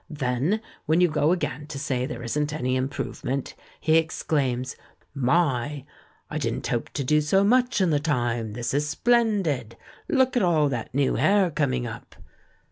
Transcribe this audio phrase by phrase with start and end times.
[0.09, 4.75] Then, when you go again to say there isn't any improvement, he exclaims,
[5.13, 5.85] 'My!
[6.27, 8.53] I didn't hope to do so much in the time.
[8.53, 9.77] This is splendid.
[10.09, 12.15] Look at all that new hair coming up!'